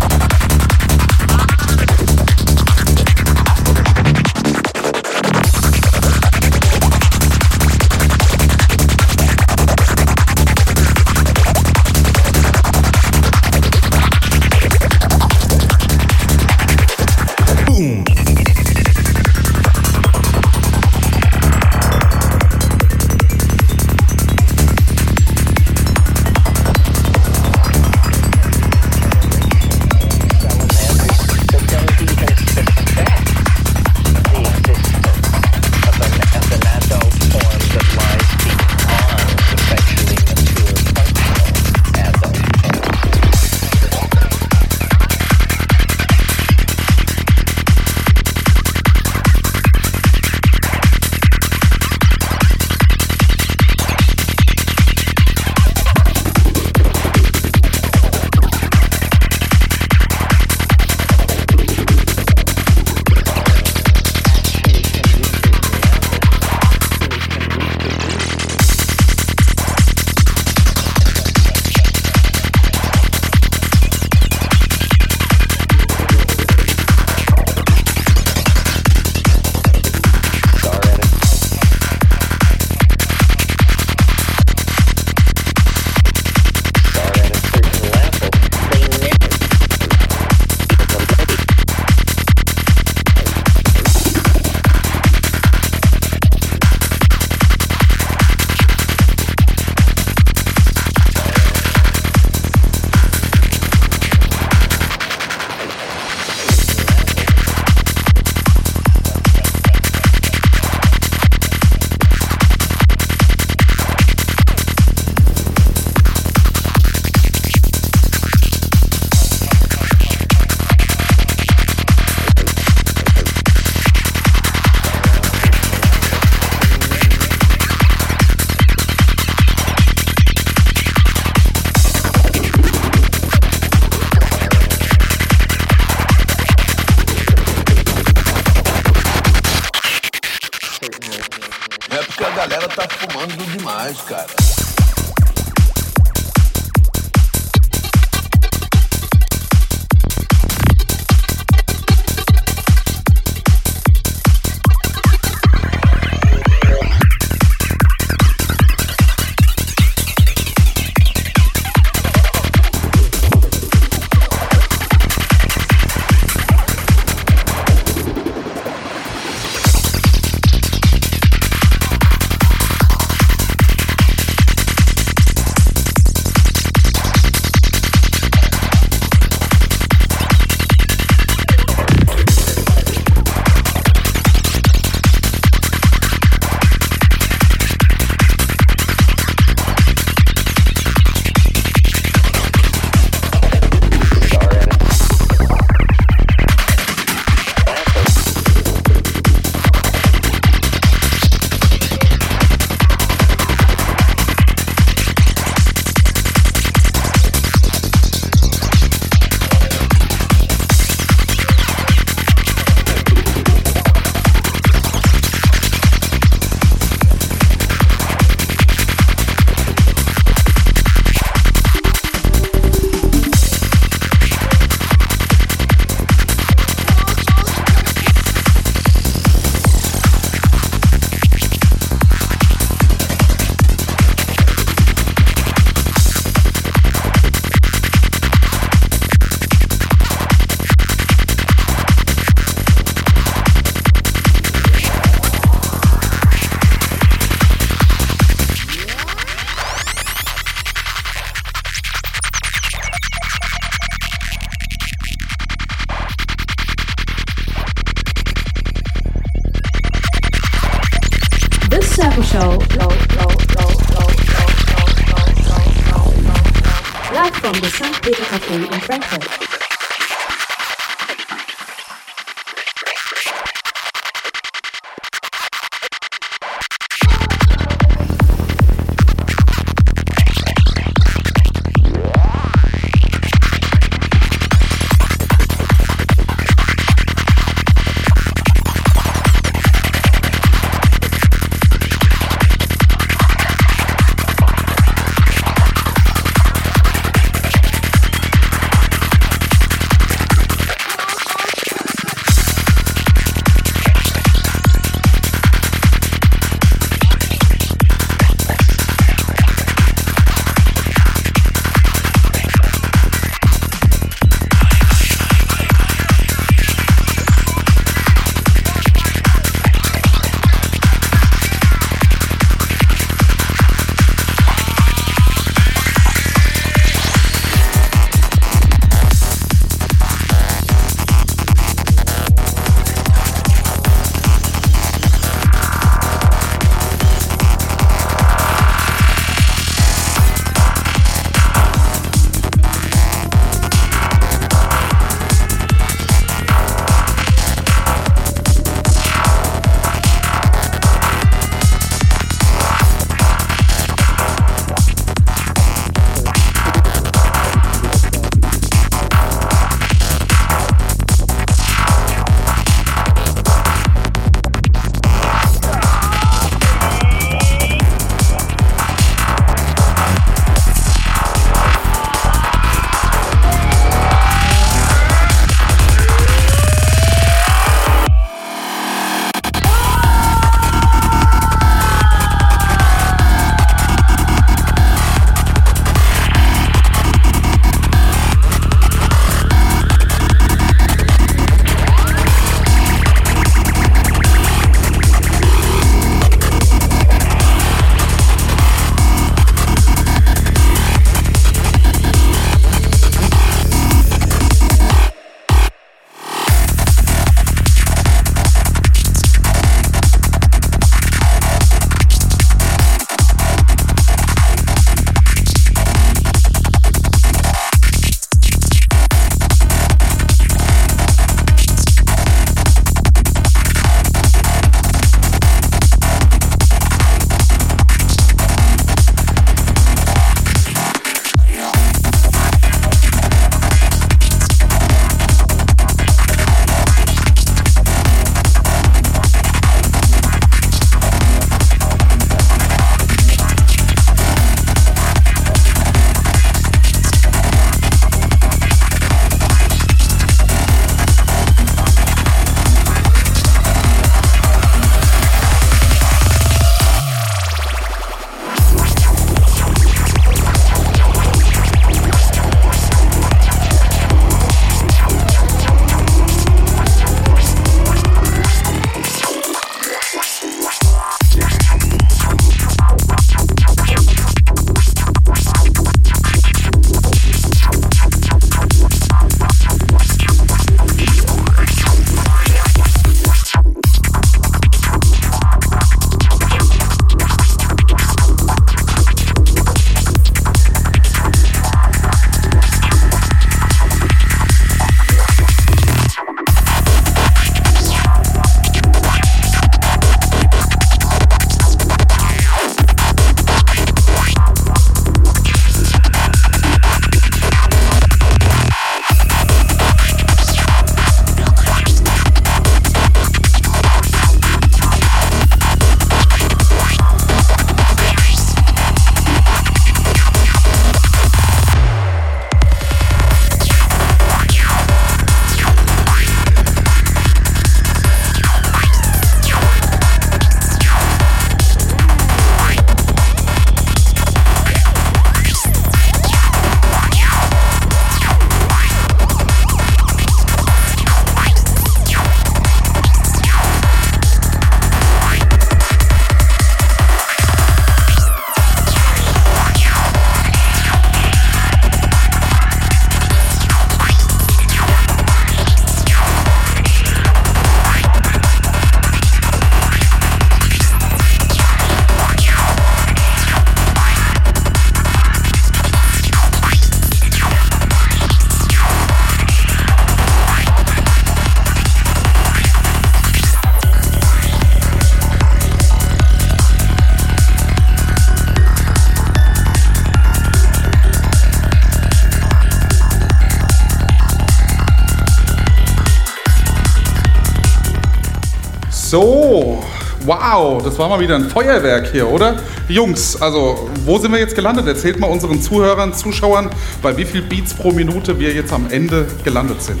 [590.66, 592.56] Wow, das war mal wieder ein Feuerwerk hier, oder?
[592.88, 594.86] Jungs, also wo sind wir jetzt gelandet?
[594.86, 596.70] Erzählt mal unseren Zuhörern, Zuschauern,
[597.02, 600.00] bei wie viel Beats pro Minute wir jetzt am Ende gelandet sind.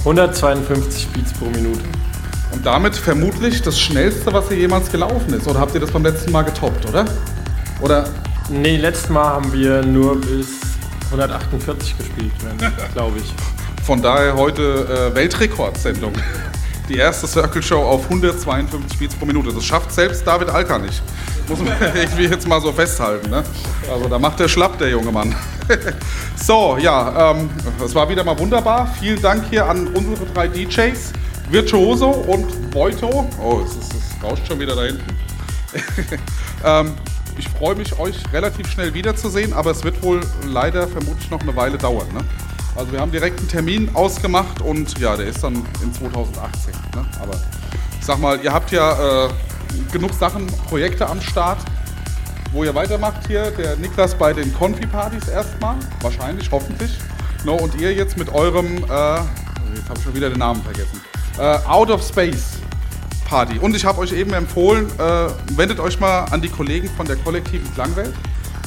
[0.00, 1.80] 152 Beats pro Minute.
[2.52, 5.48] Und damit vermutlich das schnellste, was hier jemals gelaufen ist.
[5.48, 7.06] Oder habt ihr das beim letzten Mal getoppt, oder?
[7.80, 8.08] Oder?
[8.50, 10.48] Nee, letztes Mal haben wir nur bis
[11.06, 12.32] 148 gespielt,
[12.92, 13.34] glaube ich.
[13.84, 16.12] Von daher heute äh, Weltrekordsendung.
[16.88, 19.52] Die erste Circle Show auf 152 Beats pro Minute.
[19.52, 21.02] Das schafft selbst David Alka nicht.
[21.48, 23.30] Muss man irgendwie jetzt mal so festhalten.
[23.30, 23.42] Ne?
[23.92, 25.34] Also da macht der schlapp, der junge Mann.
[26.36, 27.50] so, ja, ähm,
[27.92, 28.88] war wieder mal wunderbar.
[29.00, 31.12] Vielen Dank hier an unsere drei DJs.
[31.50, 33.28] Virtuoso und Boito.
[33.40, 35.04] Oh, es, ist, es rauscht schon wieder da hinten.
[36.64, 36.94] ähm,
[37.38, 41.54] ich freue mich, euch relativ schnell wiederzusehen, aber es wird wohl leider vermutlich noch eine
[41.54, 42.08] Weile dauern.
[42.12, 42.20] Ne?
[42.76, 46.65] Also wir haben direkt einen Termin ausgemacht und ja, der ist dann in 2018.
[48.06, 49.28] Sag mal, ihr habt ja äh,
[49.90, 51.58] genug Sachen, Projekte am Start,
[52.52, 53.50] wo ihr weitermacht hier.
[53.50, 56.92] Der Niklas bei den Konfi-Partys erstmal, wahrscheinlich, hoffentlich.
[57.44, 61.00] No, und ihr jetzt mit eurem, äh, jetzt habe ich schon wieder den Namen vergessen,
[61.36, 62.58] äh, Out of Space
[63.28, 63.58] Party.
[63.58, 67.16] Und ich habe euch eben empfohlen, äh, wendet euch mal an die Kollegen von der
[67.16, 68.14] kollektiven Klangwelt,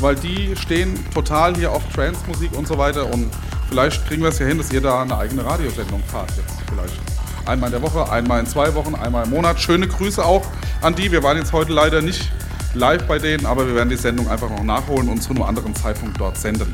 [0.02, 3.32] weil die stehen total hier auf Trance-Musik und so weiter und
[3.70, 6.59] vielleicht kriegen wir es ja hin, dass ihr da eine eigene Radiosendung fahrt jetzt.
[7.50, 9.60] Einmal in der Woche, einmal in zwei Wochen, einmal im Monat.
[9.60, 10.46] Schöne Grüße auch
[10.82, 11.12] an die.
[11.12, 12.32] Wir waren jetzt heute leider nicht
[12.76, 15.74] live bei denen, aber wir werden die Sendung einfach noch nachholen und zu einem anderen
[15.74, 16.72] Zeitpunkt dort senden.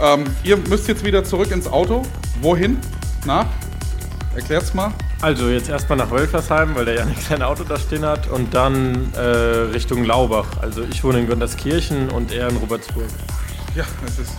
[0.00, 2.02] Ähm, ihr müsst jetzt wieder zurück ins Auto.
[2.40, 2.78] Wohin?
[3.24, 3.46] Na?
[4.34, 4.92] Erklärt's mal.
[5.20, 9.14] Also jetzt erstmal nach Wölfersheim, weil der Janik sein Auto da stehen hat und dann
[9.14, 10.48] äh, Richtung Laubach.
[10.60, 13.06] Also ich wohne in Gönderskirchen und er in Robertsburg.
[13.76, 14.32] Ja, es ist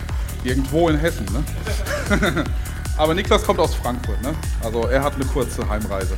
[0.44, 2.44] irgendwo in Hessen, ne?
[2.96, 4.34] Aber Niklas kommt aus Frankfurt, ne?
[4.62, 6.16] Also er hat eine kurze Heimreise.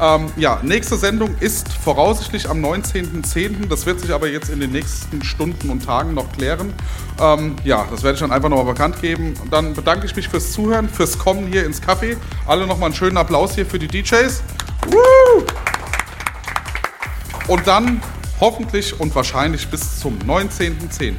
[0.00, 3.68] Ähm, ja, nächste Sendung ist voraussichtlich am 19.10.
[3.68, 6.72] Das wird sich aber jetzt in den nächsten Stunden und Tagen noch klären.
[7.20, 9.34] Ähm, ja, das werde ich dann einfach nochmal bekannt geben.
[9.42, 12.16] Und dann bedanke ich mich fürs Zuhören, fürs Kommen hier ins Café.
[12.46, 14.42] Alle nochmal einen schönen Applaus hier für die DJs.
[14.88, 15.44] Woo!
[17.48, 18.00] Und dann
[18.40, 21.14] hoffentlich und wahrscheinlich bis zum 19.10.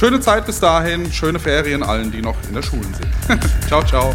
[0.00, 3.68] Schöne Zeit bis dahin, schöne Ferien allen, die noch in der Schule sind.
[3.68, 4.14] ciao, ciao.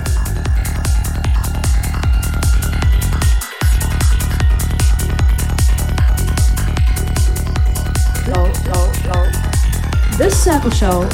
[10.17, 11.05] This circle show.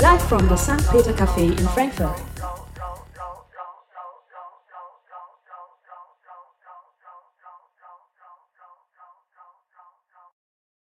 [0.00, 0.88] Live from the St.
[0.92, 2.37] Peter Cafe in Frankfurt.